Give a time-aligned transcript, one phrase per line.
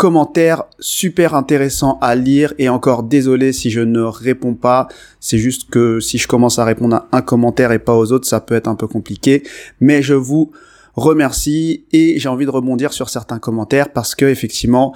[0.00, 4.88] commentaires super intéressants à lire et encore désolé si je ne réponds pas.
[5.20, 8.26] C'est juste que si je commence à répondre à un commentaire et pas aux autres,
[8.26, 9.42] ça peut être un peu compliqué.
[9.78, 10.52] Mais je vous
[10.94, 14.94] remercie et j'ai envie de rebondir sur certains commentaires parce que effectivement,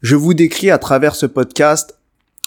[0.00, 1.98] je vous décris à travers ce podcast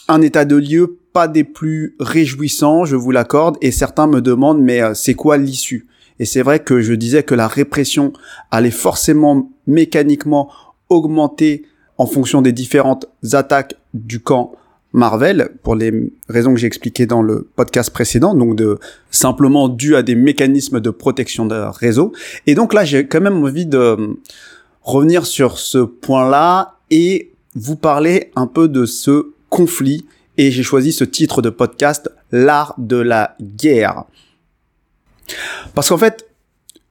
[0.08, 4.60] un état de lieu pas des plus réjouissants, je vous l'accorde, et certains me demandent
[4.60, 5.86] mais euh, c'est quoi l'issue?
[6.18, 8.12] Et c'est vrai que je disais que la répression
[8.50, 10.50] allait forcément mécaniquement
[10.90, 11.66] augmenter
[11.98, 14.54] en fonction des différentes attaques du camp
[14.96, 18.80] Marvel, pour les raisons que j'ai expliquées dans le podcast précédent, donc de
[19.12, 22.14] simplement dû à des mécanismes de protection de réseau.
[22.48, 24.16] Et donc là, j'ai quand même envie de
[24.84, 30.06] revenir sur ce point-là et vous parler un peu de ce conflit.
[30.38, 34.06] Et j'ai choisi ce titre de podcast, L'art de la guerre.
[35.74, 36.26] Parce qu'en fait,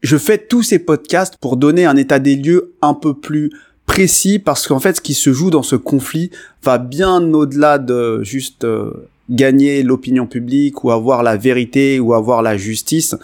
[0.02, 3.50] je fais tous ces podcasts pour donner un état des lieux un peu plus
[3.86, 6.30] précis parce qu'en fait ce qui se joue dans ce conflit
[6.62, 12.42] va bien au-delà de juste euh, gagner l'opinion publique ou avoir la vérité ou avoir
[12.42, 13.16] la justice.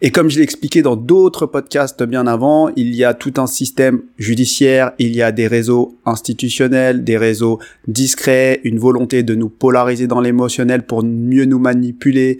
[0.00, 3.46] Et comme je l'ai expliqué dans d'autres podcasts bien avant, il y a tout un
[3.46, 7.58] système judiciaire, il y a des réseaux institutionnels, des réseaux
[7.88, 12.38] discrets, une volonté de nous polariser dans l'émotionnel pour mieux nous manipuler,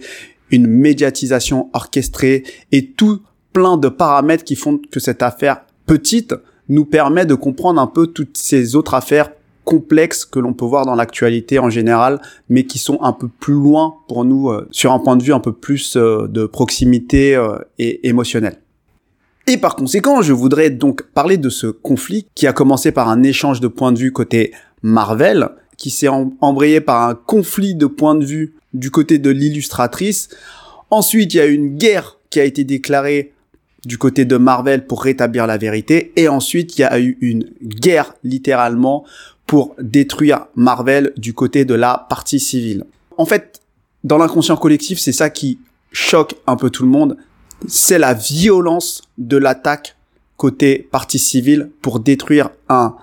[0.51, 6.35] une médiatisation orchestrée et tout plein de paramètres qui font que cette affaire petite
[6.69, 9.29] nous permet de comprendre un peu toutes ces autres affaires
[9.65, 13.55] complexes que l'on peut voir dans l'actualité en général, mais qui sont un peu plus
[13.55, 17.35] loin pour nous euh, sur un point de vue un peu plus euh, de proximité
[17.35, 18.59] euh, et émotionnel.
[19.47, 23.21] Et par conséquent, je voudrais donc parler de ce conflit qui a commencé par un
[23.21, 28.15] échange de points de vue côté Marvel, qui s'est embrayé par un conflit de points
[28.15, 30.29] de vue du côté de l'illustratrice.
[30.89, 33.33] Ensuite, il y a une guerre qui a été déclarée
[33.85, 36.11] du côté de Marvel pour rétablir la vérité.
[36.15, 39.05] Et ensuite, il y a eu une guerre littéralement
[39.45, 42.85] pour détruire Marvel du côté de la partie civile.
[43.17, 43.61] En fait,
[44.03, 45.59] dans l'inconscient collectif, c'est ça qui
[45.91, 47.17] choque un peu tout le monde.
[47.67, 49.95] C'est la violence de l'attaque
[50.37, 52.95] côté partie civile pour détruire un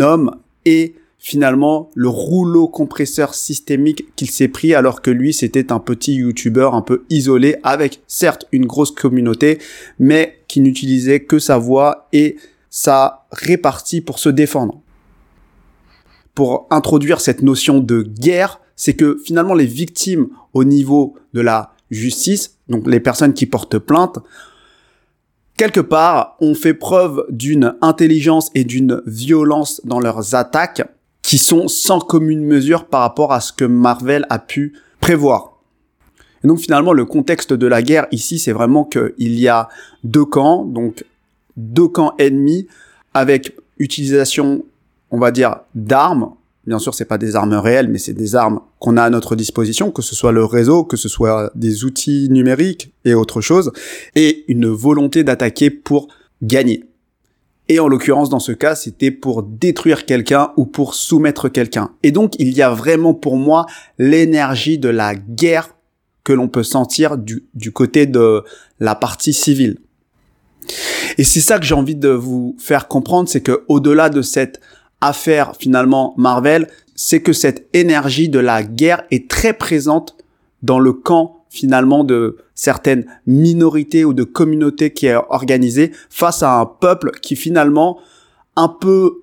[0.00, 0.34] homme
[0.64, 6.14] et finalement le rouleau compresseur systémique qu'il s'est pris alors que lui c'était un petit
[6.14, 9.58] youtubeur un peu isolé avec certes une grosse communauté
[9.98, 12.36] mais qui n'utilisait que sa voix et
[12.70, 14.80] sa répartie pour se défendre.
[16.34, 21.72] Pour introduire cette notion de guerre, c'est que finalement les victimes au niveau de la
[21.90, 24.18] justice, donc les personnes qui portent plainte,
[25.56, 30.82] quelque part ont fait preuve d'une intelligence et d'une violence dans leurs attaques
[31.28, 35.58] qui sont sans commune mesure par rapport à ce que Marvel a pu prévoir.
[36.42, 39.68] Et donc finalement, le contexte de la guerre ici, c'est vraiment qu'il y a
[40.04, 41.04] deux camps, donc
[41.58, 42.66] deux camps ennemis
[43.12, 44.64] avec utilisation,
[45.10, 46.30] on va dire, d'armes.
[46.66, 49.36] Bien sûr, c'est pas des armes réelles, mais c'est des armes qu'on a à notre
[49.36, 53.70] disposition, que ce soit le réseau, que ce soit des outils numériques et autre chose,
[54.14, 56.08] et une volonté d'attaquer pour
[56.40, 56.87] gagner.
[57.68, 61.90] Et en l'occurrence, dans ce cas, c'était pour détruire quelqu'un ou pour soumettre quelqu'un.
[62.02, 63.66] Et donc, il y a vraiment pour moi
[63.98, 65.74] l'énergie de la guerre
[66.24, 68.42] que l'on peut sentir du, côté de
[68.80, 69.78] la partie civile.
[71.16, 74.60] Et c'est ça que j'ai envie de vous faire comprendre, c'est que au-delà de cette
[75.00, 80.16] affaire finalement Marvel, c'est que cette énergie de la guerre est très présente
[80.62, 86.58] dans le camp finalement de certaines minorités ou de communautés qui est organisée face à
[86.58, 87.98] un peuple qui finalement
[88.56, 89.22] un peu,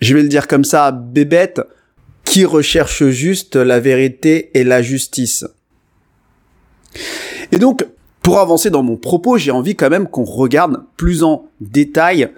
[0.00, 1.60] je vais le dire comme ça, bébête,
[2.24, 5.46] qui recherche juste la vérité et la justice.
[7.52, 7.86] Et donc,
[8.22, 12.30] pour avancer dans mon propos, j'ai envie quand même qu'on regarde plus en détail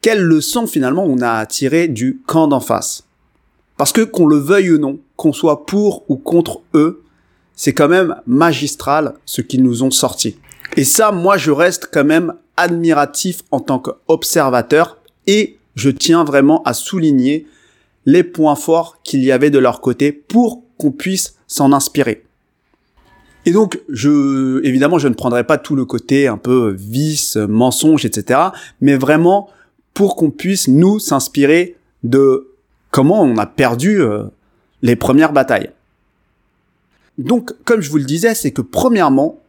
[0.00, 1.46] quelles leçons finalement on a à
[1.88, 3.04] du camp d'en face.
[3.76, 7.02] Parce que qu'on le veuille ou non, qu'on soit pour ou contre eux,
[7.54, 10.36] c'est quand même magistral ce qu'ils nous ont sorti.
[10.76, 16.62] Et ça, moi, je reste quand même admiratif en tant qu'observateur et je tiens vraiment
[16.64, 17.46] à souligner
[18.04, 22.24] les points forts qu'il y avait de leur côté pour qu'on puisse s'en inspirer.
[23.44, 28.40] Et donc, évidemment, je ne prendrai pas tout le côté un peu vice, mensonge, etc.,
[28.80, 29.48] mais vraiment
[29.94, 32.48] pour qu'on puisse nous s'inspirer de
[32.90, 34.24] comment on a perdu euh,
[34.82, 35.70] les premières batailles.
[37.18, 39.40] Donc, comme je vous le disais, c'est que premièrement,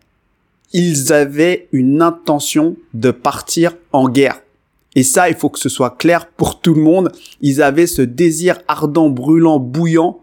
[0.74, 4.42] ils avaient une intention de partir en guerre.
[4.96, 7.12] Et ça, il faut que ce soit clair pour tout le monde.
[7.42, 10.20] Ils avaient ce désir ardent, brûlant, bouillant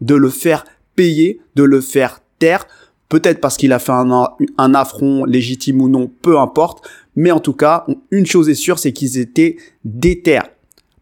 [0.00, 0.64] de le faire
[0.96, 2.66] payer, de le faire taire.
[3.08, 6.88] Peut-être parce qu'il a fait un, affront légitime ou non, peu importe.
[7.16, 10.40] Mais en tout cas, une chose est sûre, c'est qu'ils étaient déter.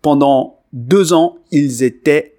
[0.02, 2.34] Pendant deux ans, ils étaient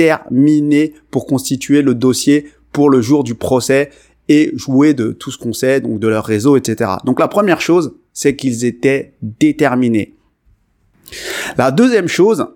[0.00, 3.90] déterminés pour constituer le dossier pour le jour du procès
[4.28, 6.92] et jouer de tout ce qu'on sait, donc de leur réseau, etc.
[7.04, 10.14] Donc la première chose, c'est qu'ils étaient déterminés.
[11.58, 12.46] La deuxième chose,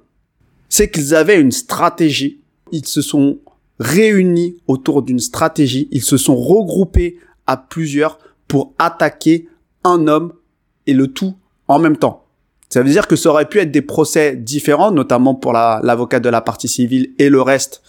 [0.69, 2.41] c'est qu'ils avaient une stratégie.
[2.73, 3.41] Ils se sont
[3.79, 5.89] réunis autour d'une stratégie.
[5.91, 8.19] Ils se sont regroupés à plusieurs
[8.49, 9.49] pour attaquer
[9.83, 10.33] un homme
[10.87, 11.35] et le tout
[11.69, 12.24] en même temps.
[12.75, 16.29] Ça veut dire que ça aurait pu être des procès différents, notamment pour l'avocat de
[16.29, 17.85] la partie civile et le reste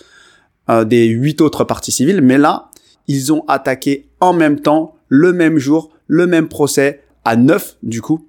[0.69, 2.21] euh, des huit autres parties civiles.
[2.21, 2.69] Mais là,
[3.07, 7.99] ils ont attaqué en même temps, le même jour, le même procès, à neuf du
[7.99, 8.27] coup,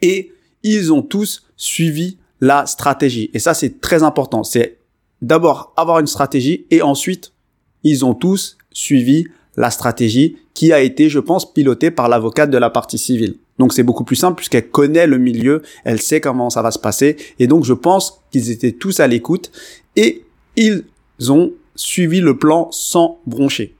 [0.00, 0.32] et
[0.62, 3.30] ils ont tous suivi la stratégie.
[3.34, 4.44] Et ça, c'est très important.
[4.44, 4.78] C'est
[5.20, 7.34] d'abord avoir une stratégie et ensuite,
[7.82, 9.26] ils ont tous suivi
[9.58, 13.36] la stratégie qui a été, je pense, pilotée par l'avocate de la partie civile.
[13.58, 16.78] Donc c'est beaucoup plus simple puisqu'elle connaît le milieu, elle sait comment ça va se
[16.78, 17.16] passer.
[17.38, 19.50] Et donc je pense qu'ils étaient tous à l'écoute
[19.96, 20.24] et
[20.56, 20.84] ils
[21.28, 23.74] ont suivi le plan sans broncher.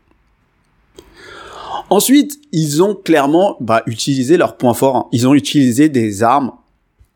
[1.89, 5.09] Ensuite, ils ont clairement bah, utilisé leurs points forts.
[5.13, 6.53] Ils ont utilisé des armes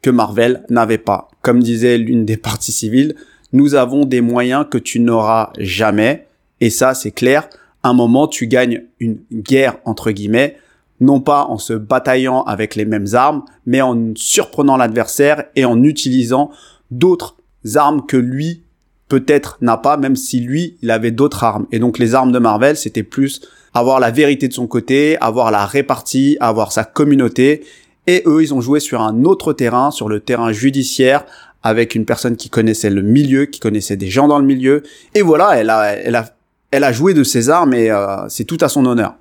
[0.01, 1.29] que Marvel n'avait pas.
[1.43, 3.17] Comme disait l'une des parties civiles,
[3.53, 6.27] nous avons des moyens que tu n'auras jamais.
[6.61, 7.49] Et ça, c'est clair.
[7.83, 10.57] un moment, tu gagnes une guerre, entre guillemets,
[11.01, 15.83] non pas en se bataillant avec les mêmes armes, mais en surprenant l'adversaire et en
[15.83, 16.51] utilisant
[16.91, 17.37] d'autres
[17.75, 18.63] armes que lui
[19.09, 21.67] peut-être n'a pas, même si lui, il avait d'autres armes.
[21.73, 23.41] Et donc les armes de Marvel, c'était plus
[23.75, 27.65] avoir la vérité de son côté, avoir la répartie, avoir sa communauté.
[28.07, 31.25] Et eux, ils ont joué sur un autre terrain, sur le terrain judiciaire,
[31.63, 34.83] avec une personne qui connaissait le milieu, qui connaissait des gens dans le milieu.
[35.15, 36.25] Et voilà, elle a, elle a,
[36.71, 39.15] elle a joué de ses armes et euh, c'est tout à son honneur.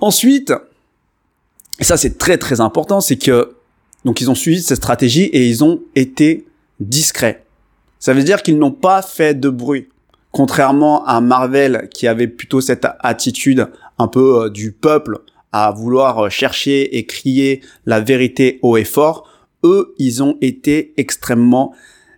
[0.00, 0.52] Ensuite,
[1.78, 3.56] et ça c'est très très important, c'est que
[4.04, 6.46] donc ils ont suivi cette stratégie et ils ont été
[6.80, 7.44] discrets.
[7.98, 9.88] Ça veut dire qu'ils n'ont pas fait de bruit.
[10.30, 15.20] Contrairement à Marvel qui avait plutôt cette attitude un peu euh, du peuple
[15.50, 19.28] à vouloir euh, chercher et crier la vérité haut et fort,
[19.64, 21.74] eux, ils ont été extrêmement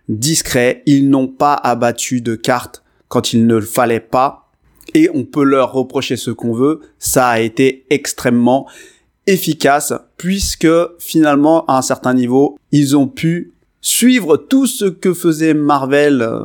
[0.09, 0.83] discrets.
[0.85, 4.48] Ils n'ont pas abattu de cartes quand il ne le fallait pas.
[4.93, 6.81] Et on peut leur reprocher ce qu'on veut.
[6.97, 8.67] Ça a été extrêmement
[9.27, 10.67] efficace puisque
[10.99, 16.41] finalement, à un certain niveau, ils ont pu suivre tout ce que faisait Marvel euh,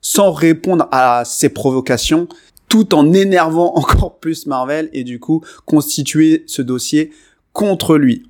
[0.00, 2.28] sans répondre à ses provocations,
[2.68, 7.10] tout en énervant encore plus Marvel et du coup constituer ce dossier
[7.52, 8.26] contre lui.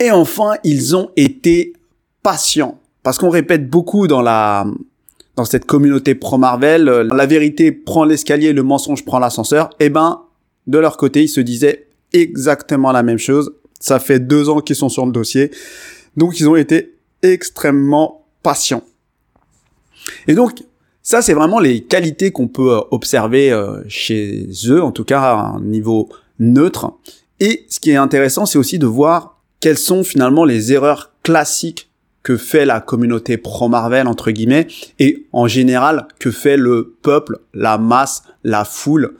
[0.00, 1.74] Et enfin, ils ont été
[2.22, 2.78] patients.
[3.02, 4.64] Parce qu'on répète beaucoup dans la,
[5.36, 9.70] dans cette communauté pro-Marvel, euh, la vérité prend l'escalier, le mensonge prend l'ascenseur.
[9.80, 10.22] Eh ben,
[10.66, 13.54] de leur côté, ils se disaient exactement la même chose.
[13.80, 15.50] Ça fait deux ans qu'ils sont sur le dossier.
[16.16, 18.82] Donc, ils ont été extrêmement patients.
[20.26, 20.62] Et donc,
[21.02, 25.20] ça, c'est vraiment les qualités qu'on peut euh, observer euh, chez eux, en tout cas
[25.20, 26.92] à un niveau neutre.
[27.40, 31.91] Et ce qui est intéressant, c'est aussi de voir quelles sont finalement les erreurs classiques
[32.22, 37.78] que fait la communauté pro-Marvel, entre guillemets, et en général, que fait le peuple, la
[37.78, 39.14] masse, la foule,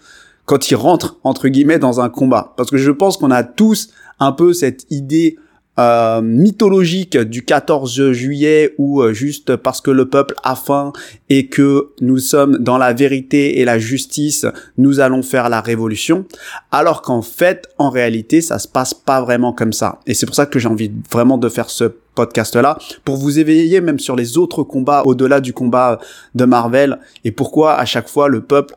[0.45, 2.55] quand ils rentrent, entre guillemets, dans un combat.
[2.57, 3.91] Parce que je pense qu'on a tous
[4.21, 5.37] un peu cette idée
[5.79, 10.93] euh, mythologique du 14 juillet ou euh, juste parce que le peuple a faim
[11.31, 14.45] et que nous sommes dans la vérité et la justice,
[14.77, 16.27] nous allons faire la révolution,
[16.71, 20.01] alors qu'en fait, en réalité, ça se passe pas vraiment comme ça.
[20.07, 22.77] Et c'est pour ça que j'ai envie vraiment de faire ce podcast-là,
[23.07, 25.99] pour vous éveiller même sur les autres combats au-delà du combat
[26.35, 28.75] de Marvel, et pourquoi à chaque fois le peuple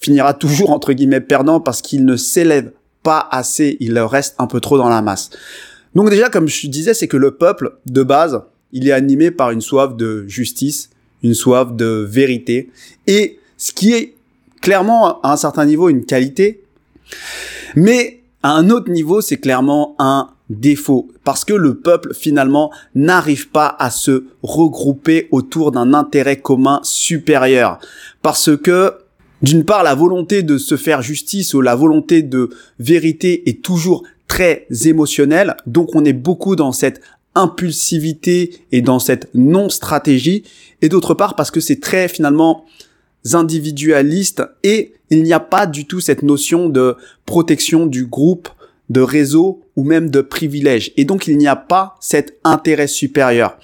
[0.00, 2.72] finira toujours entre guillemets perdant parce qu'il ne s'élève
[3.04, 5.30] pas assez, il reste un peu trop dans la masse.
[5.94, 9.50] Donc déjà, comme je disais, c'est que le peuple, de base, il est animé par
[9.50, 10.90] une soif de justice,
[11.22, 12.70] une soif de vérité,
[13.06, 14.14] et ce qui est
[14.60, 16.62] clairement à un certain niveau une qualité,
[17.76, 23.48] mais à un autre niveau, c'est clairement un défaut, parce que le peuple finalement n'arrive
[23.50, 27.78] pas à se regrouper autour d'un intérêt commun supérieur,
[28.20, 28.94] parce que
[29.44, 32.48] d'une part, la volonté de se faire justice ou la volonté de
[32.78, 37.00] vérité est toujours très émotionnel, donc on est beaucoup dans cette
[37.34, 40.44] impulsivité et dans cette non-stratégie,
[40.80, 42.64] et d'autre part parce que c'est très finalement
[43.32, 46.96] individualistes et il n'y a pas du tout cette notion de
[47.26, 48.48] protection du groupe,
[48.88, 50.92] de réseau ou même de privilège.
[50.96, 53.58] Et donc il n'y a pas cet intérêt supérieur.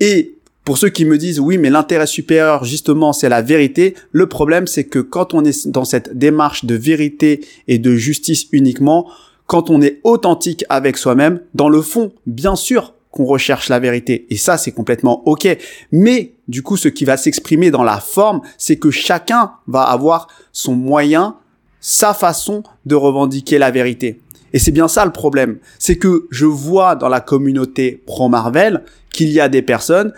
[0.00, 0.33] Et
[0.64, 4.66] pour ceux qui me disent oui mais l'intérêt supérieur justement c'est la vérité, le problème
[4.66, 9.08] c'est que quand on est dans cette démarche de vérité et de justice uniquement,
[9.46, 14.26] quand on est authentique avec soi-même, dans le fond, bien sûr qu'on recherche la vérité.
[14.30, 15.46] Et ça, c'est complètement OK.
[15.92, 20.26] Mais du coup, ce qui va s'exprimer dans la forme, c'est que chacun va avoir
[20.50, 21.36] son moyen,
[21.78, 24.20] sa façon de revendiquer la vérité.
[24.52, 25.58] Et c'est bien ça le problème.
[25.78, 30.12] C'est que je vois dans la communauté pro-Marvel qu'il y a des personnes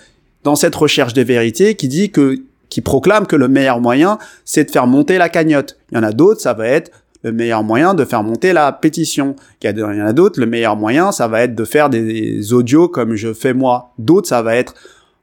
[0.46, 2.38] dans cette recherche de vérité qui dit que
[2.68, 5.76] qui proclament que le meilleur moyen, c'est de faire monter la cagnotte.
[5.90, 6.92] Il y en a d'autres, ça va être
[7.24, 9.34] le meilleur moyen de faire monter la pétition.
[9.60, 12.88] Il y en a d'autres, le meilleur moyen, ça va être de faire des audios
[12.88, 13.92] comme je fais moi.
[13.98, 14.74] D'autres, ça va être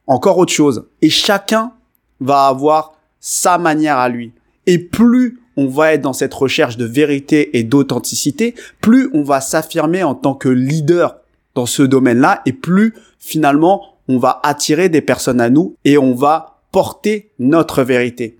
[0.06, 0.84] encore autre chose.
[1.00, 1.72] Et chacun
[2.20, 4.32] va avoir sa manière à lui.
[4.66, 9.40] Et plus on va être dans cette recherche de vérité et d'authenticité, plus on va
[9.40, 11.16] s'affirmer en tant que leader
[11.54, 16.14] dans ce domaine-là, et plus finalement on va attirer des personnes à nous et on
[16.14, 18.38] va porter notre vérité.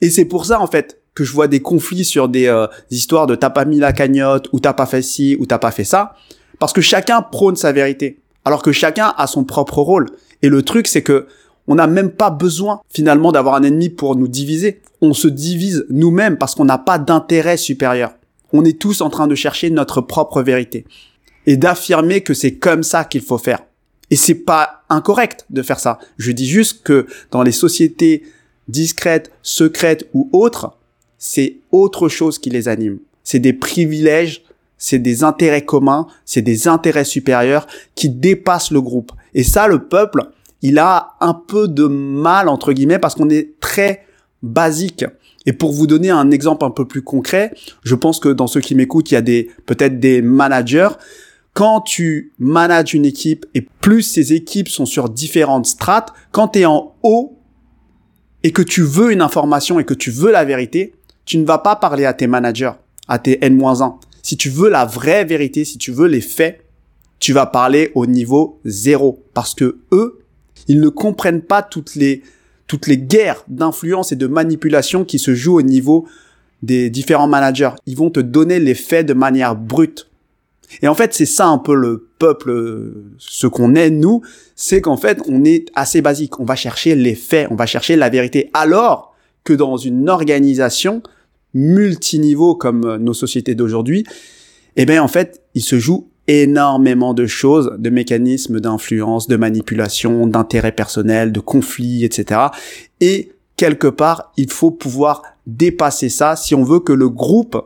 [0.00, 3.26] Et c'est pour ça en fait que je vois des conflits sur des, euh, histoires
[3.26, 5.84] de t'as pas mis la cagnotte ou t'as pas fait ci ou t'as pas fait
[5.84, 6.14] ça,
[6.58, 10.06] parce que chacun prône sa vérité, alors que chacun a son propre rôle.
[10.42, 11.26] Et le truc, c'est que
[11.68, 14.82] on n'a même pas besoin finalement d'avoir un ennemi pour nous diviser.
[15.00, 18.12] On se divise nous-mêmes parce qu'on n'a pas d'intérêt supérieur.
[18.52, 20.84] On est tous en train de chercher notre propre vérité
[21.46, 23.65] et d'affirmer que c'est comme ça qu'il faut faire.
[24.10, 25.98] Et c'est pas incorrect de faire ça.
[26.16, 28.22] Je dis juste que dans les sociétés
[28.68, 30.76] discrètes, secrètes ou autres,
[31.18, 32.98] c'est autre chose qui les anime.
[33.24, 34.44] C'est des privilèges,
[34.78, 39.12] c'est des intérêts communs, c'est des intérêts supérieurs qui dépassent le groupe.
[39.34, 40.22] Et ça, le peuple,
[40.62, 44.04] il a un peu de mal, entre guillemets, parce qu'on est très
[44.42, 45.04] basique.
[45.46, 47.52] Et pour vous donner un exemple un peu plus concret,
[47.84, 50.88] je pense que dans ceux qui m'écoutent, il y a des, peut-être des managers.
[51.56, 56.58] Quand tu manages une équipe et plus ces équipes sont sur différentes strates, quand tu
[56.58, 57.38] es en haut
[58.42, 60.92] et que tu veux une information et que tu veux la vérité,
[61.24, 62.72] tu ne vas pas parler à tes managers,
[63.08, 63.94] à tes N-1.
[64.22, 66.62] Si tu veux la vraie vérité, si tu veux les faits,
[67.20, 69.24] tu vas parler au niveau zéro.
[69.32, 70.18] Parce que eux,
[70.68, 72.22] ils ne comprennent pas toutes les,
[72.66, 76.06] toutes les guerres d'influence et de manipulation qui se jouent au niveau
[76.62, 77.70] des différents managers.
[77.86, 80.10] Ils vont te donner les faits de manière brute.
[80.82, 84.22] Et en fait, c'est ça un peu le peuple, ce qu'on est nous,
[84.54, 86.40] c'est qu'en fait, on est assez basique.
[86.40, 88.50] On va chercher les faits, on va chercher la vérité.
[88.54, 91.02] Alors que dans une organisation,
[91.54, 94.04] multiniveau comme euh, nos sociétés d'aujourd'hui,
[94.76, 100.26] eh bien en fait, il se joue énormément de choses, de mécanismes d'influence, de manipulation,
[100.26, 102.40] d'intérêts personnels, de conflits, etc.
[103.00, 107.56] Et quelque part, il faut pouvoir dépasser ça si on veut que le groupe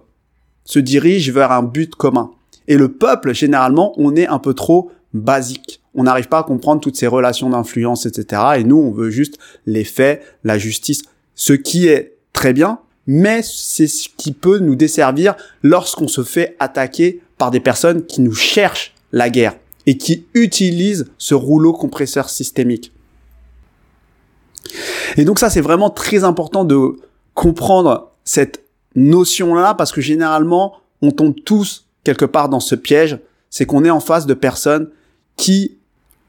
[0.65, 2.31] se dirige vers un but commun.
[2.69, 5.81] Et le peuple, généralement, on est un peu trop basique.
[5.95, 8.43] On n'arrive pas à comprendre toutes ces relations d'influence, etc.
[8.59, 11.03] Et nous, on veut juste les faits, la justice,
[11.35, 16.57] ce qui est très bien, mais c'est ce qui peut nous desservir lorsqu'on se fait
[16.61, 22.29] attaquer par des personnes qui nous cherchent la guerre et qui utilisent ce rouleau compresseur
[22.31, 22.93] systémique.
[25.17, 27.01] Et donc ça, c'est vraiment très important de
[27.35, 28.65] comprendre cette
[28.95, 33.19] notion-là parce que généralement, on tombe tous quelque part dans ce piège,
[33.51, 34.91] c'est qu'on est en face de personnes
[35.37, 35.77] qui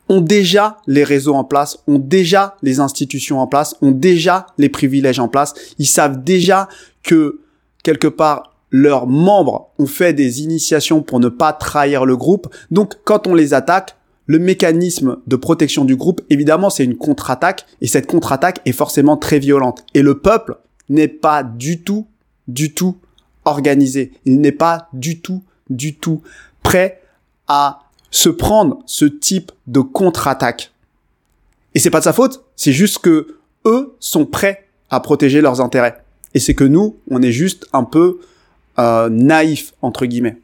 [0.09, 4.69] ont déjà les réseaux en place, ont déjà les institutions en place, ont déjà les
[4.69, 5.53] privilèges en place.
[5.79, 6.67] Ils savent déjà
[7.03, 7.39] que
[7.83, 12.53] quelque part leurs membres ont fait des initiations pour ne pas trahir le groupe.
[12.71, 17.65] Donc quand on les attaque, le mécanisme de protection du groupe, évidemment, c'est une contre-attaque
[17.81, 19.83] et cette contre-attaque est forcément très violente.
[19.93, 20.57] Et le peuple
[20.89, 22.07] n'est pas du tout,
[22.47, 22.97] du tout
[23.43, 24.13] organisé.
[24.25, 25.43] Il n'est pas du tout,
[25.75, 26.21] du tout
[26.63, 27.01] prêt
[27.47, 30.71] à se prendre ce type de contre-attaque.
[31.73, 35.61] Et c'est pas de sa faute, c'est juste que eux sont prêts à protéger leurs
[35.61, 36.03] intérêts.
[36.33, 38.19] Et c'est que nous, on est juste un peu
[38.79, 40.37] euh, naïf entre guillemets.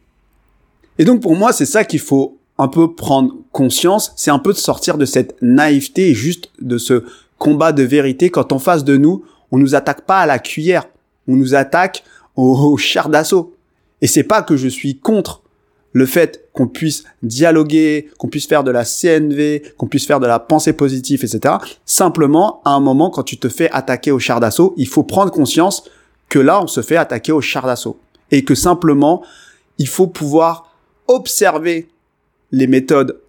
[0.97, 4.53] Et donc pour moi, c'est ça qu'il faut un peu prendre conscience, c'est un peu
[4.53, 7.03] de sortir de cette naïveté et juste de ce
[7.37, 10.87] combat de vérité quand en face de nous, on nous attaque pas à la cuillère,
[11.27, 12.03] on nous attaque
[12.35, 13.53] au, au char d'assaut.
[14.01, 15.41] Et c'est pas que je suis contre
[15.93, 20.27] le fait qu'on puisse dialoguer, qu'on puisse faire de la CNV, qu'on puisse faire de
[20.27, 21.55] la pensée positive, etc.
[21.85, 25.31] Simplement, à un moment, quand tu te fais attaquer au char d'assaut, il faut prendre
[25.31, 25.89] conscience
[26.29, 27.99] que là, on se fait attaquer au char d'assaut.
[28.31, 29.23] Et que simplement,
[29.77, 30.75] il faut pouvoir
[31.07, 31.87] observer
[32.51, 33.19] les méthodes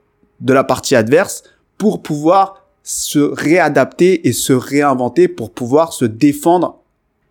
[0.41, 1.45] de la partie adverse
[1.79, 6.81] pour pouvoir se réadapter et se réinventer pour pouvoir se défendre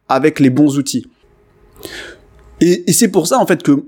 [0.07, 1.07] avec les bons outils.
[2.61, 3.83] Et, et c'est pour ça en fait que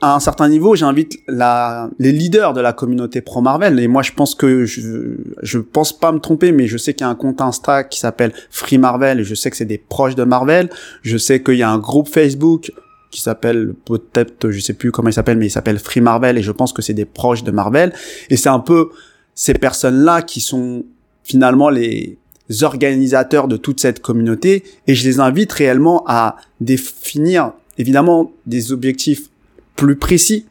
[0.00, 3.80] à un certain niveau, j'invite la, les leaders de la communauté pro Marvel.
[3.80, 7.04] Et moi, je pense que je, je pense pas me tromper, mais je sais qu'il
[7.04, 9.78] y a un compte Insta qui s'appelle Free Marvel et je sais que c'est des
[9.78, 10.70] proches de Marvel.
[11.02, 12.72] Je sais qu'il y a un groupe Facebook
[13.10, 16.42] qui s'appelle peut-être, je sais plus comment il s'appelle, mais il s'appelle Free Marvel et
[16.42, 17.92] je pense que c'est des proches de Marvel.
[18.30, 18.90] Et c'est un peu
[19.34, 20.84] ces personnes-là qui sont
[21.24, 22.18] finalement les
[22.62, 29.30] organisateurs de toute cette communauté et je les invite réellement à définir évidemment des objectifs
[29.76, 30.46] plus précis.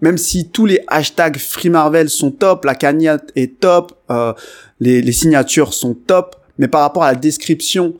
[0.00, 4.32] Même si tous les hashtags Free Marvel sont top, la cagnotte est top, euh,
[4.80, 7.94] les, les signatures sont top, mais par rapport à la description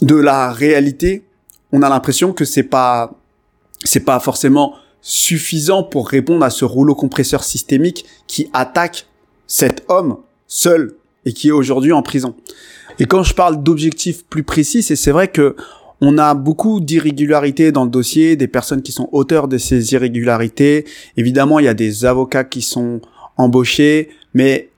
[0.00, 1.24] de la réalité,
[1.72, 3.14] on a l'impression que c'est pas
[3.84, 9.06] c'est pas forcément suffisant pour répondre à ce rouleau compresseur systémique qui attaque
[9.46, 10.16] cet homme
[10.46, 12.34] seul et qui est aujourd'hui en prison.
[12.98, 15.56] Et quand je parle d'objectifs plus précis, c'est vrai que
[16.00, 20.84] on a beaucoup d'irrégularités dans le dossier, des personnes qui sont auteurs de ces irrégularités.
[21.16, 23.00] Évidemment, il y a des avocats qui sont
[23.36, 24.70] embauchés, mais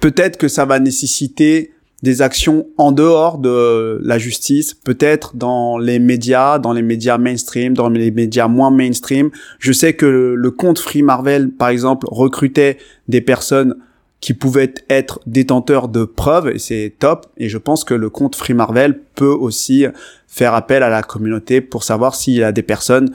[0.00, 6.00] peut-être que ça va nécessiter des actions en dehors de la justice, peut-être dans les
[6.00, 9.30] médias, dans les médias mainstream, dans les médias moins mainstream.
[9.60, 12.78] Je sais que le, compte Free Marvel, par exemple, recrutait
[13.08, 13.76] des personnes
[14.22, 17.26] qui pouvaient être détenteurs de preuves et c'est top.
[17.36, 19.84] Et je pense que le compte Free Marvel peut aussi
[20.26, 23.14] faire appel à la communauté pour savoir s'il y a des personnes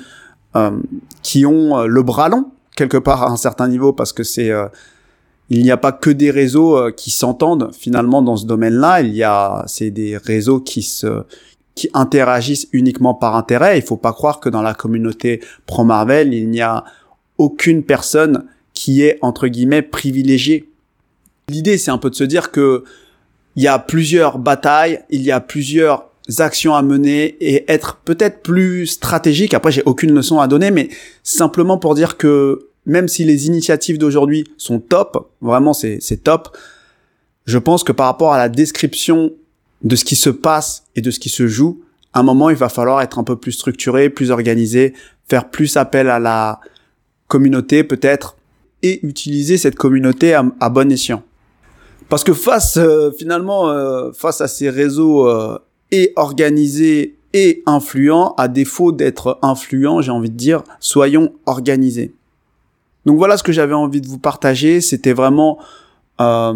[0.55, 0.71] euh,
[1.23, 4.51] qui ont euh, le bras long quelque part à un certain niveau parce que c'est
[4.51, 4.67] euh,
[5.49, 9.01] il n'y a pas que des réseaux euh, qui s'entendent finalement dans ce domaine-là.
[9.01, 11.23] Il y a, c'est des réseaux qui se,
[11.73, 13.77] qui interagissent uniquement par intérêt.
[13.77, 16.83] Il faut pas croire que dans la communauté pro Marvel, il n'y a
[17.37, 20.69] aucune personne qui est entre guillemets privilégiée.
[21.49, 22.83] L'idée, c'est un peu de se dire que
[23.55, 28.41] il y a plusieurs batailles, il y a plusieurs actions à mener et être peut-être
[28.41, 29.53] plus stratégique.
[29.53, 30.89] Après, j'ai aucune leçon à donner, mais
[31.23, 36.55] simplement pour dire que même si les initiatives d'aujourd'hui sont top, vraiment c'est top,
[37.45, 39.31] je pense que par rapport à la description
[39.83, 42.57] de ce qui se passe et de ce qui se joue, à un moment, il
[42.57, 44.93] va falloir être un peu plus structuré, plus organisé,
[45.29, 46.59] faire plus appel à la
[47.27, 48.37] communauté peut-être,
[48.83, 51.23] et utiliser cette communauté à, bon escient.
[52.09, 55.57] Parce que face, euh, finalement, euh, face à ces réseaux euh,
[55.91, 62.13] et organisés et influents, à défaut d'être influents, j'ai envie de dire, soyons organisés.
[63.05, 64.81] Donc voilà ce que j'avais envie de vous partager.
[64.81, 65.59] C'était vraiment
[66.19, 66.53] euh,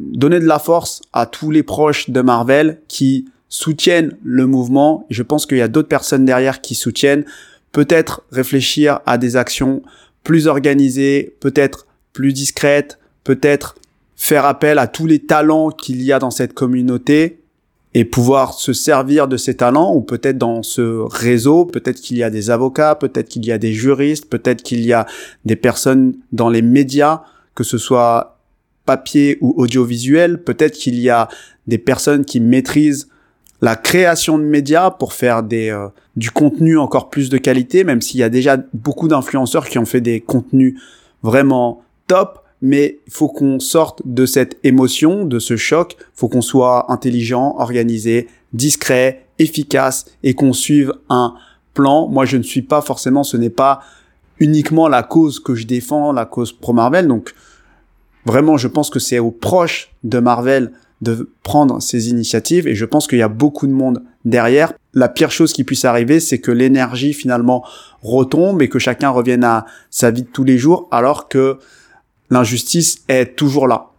[0.00, 5.06] donner de la force à tous les proches de Marvel qui soutiennent le mouvement.
[5.10, 7.24] Je pense qu'il y a d'autres personnes derrière qui soutiennent.
[7.72, 9.82] Peut-être réfléchir à des actions
[10.24, 13.74] plus organisées, peut-être plus discrètes, peut-être
[14.22, 17.40] faire appel à tous les talents qu'il y a dans cette communauté
[17.92, 22.22] et pouvoir se servir de ces talents ou peut-être dans ce réseau, peut-être qu'il y
[22.22, 25.06] a des avocats, peut-être qu'il y a des juristes, peut-être qu'il y a
[25.44, 27.22] des personnes dans les médias,
[27.56, 28.38] que ce soit
[28.86, 31.28] papier ou audiovisuel, peut-être qu'il y a
[31.66, 33.08] des personnes qui maîtrisent
[33.60, 38.00] la création de médias pour faire des euh, du contenu encore plus de qualité, même
[38.00, 40.80] s'il y a déjà beaucoup d'influenceurs qui ont fait des contenus
[41.24, 46.40] vraiment top, mais il faut qu'on sorte de cette émotion, de ce choc, faut qu'on
[46.40, 51.34] soit intelligent, organisé, discret, efficace et qu'on suive un
[51.74, 52.08] plan.
[52.08, 53.80] Moi, je ne suis pas forcément, ce n'est pas
[54.38, 57.08] uniquement la cause que je défends, la cause pro Marvel.
[57.08, 57.34] Donc,
[58.24, 60.70] vraiment, je pense que c'est aux proches de Marvel
[61.00, 64.72] de prendre ces initiatives et je pense qu'il y a beaucoup de monde derrière.
[64.94, 67.64] La pire chose qui puisse arriver, c'est que l'énergie finalement
[68.02, 71.58] retombe et que chacun revienne à sa vie de tous les jours alors que
[72.32, 73.90] l'injustice est toujours là.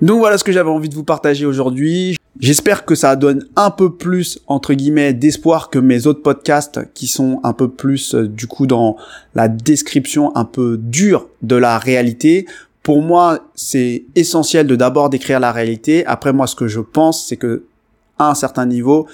[0.00, 2.16] Donc voilà ce que j'avais envie de vous partager aujourd'hui.
[2.40, 7.06] J'espère que ça donne un peu plus, entre guillemets, d'espoir que mes autres podcasts qui
[7.06, 8.96] sont un peu plus, euh, du coup, dans
[9.34, 12.46] la description un peu dure de la réalité.
[12.82, 16.06] Pour moi, c'est essentiel de d'abord décrire la réalité.
[16.06, 17.64] Après, moi, ce que je pense, c'est que,
[18.18, 19.06] à un certain niveau,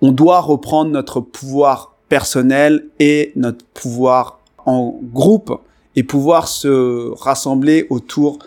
[0.00, 5.60] on doit reprendre notre pouvoir personnel et notre pouvoir en groupe
[5.96, 8.38] et pouvoir se rassembler autour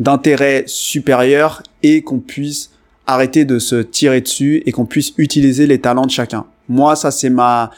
[0.00, 2.70] d'intérêts supérieurs et qu'on puisse
[3.06, 6.44] arrêter de se tirer dessus et qu'on puisse utiliser les talents de chacun.
[6.68, 7.70] Moi, ça c'est ma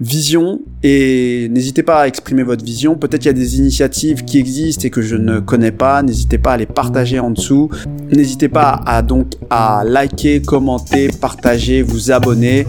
[0.00, 2.94] vision et n'hésitez pas à exprimer votre vision.
[2.94, 6.02] Peut-être il y a des initiatives qui existent et que je ne connais pas.
[6.02, 7.68] N'hésitez pas à les partager en dessous.
[8.12, 12.66] N'hésitez pas à donc à liker, commenter, partager, vous abonner.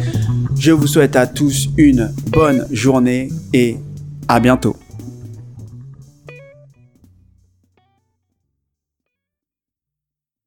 [0.58, 3.78] Je vous souhaite à tous une bonne journée et
[4.28, 4.76] à bientôt.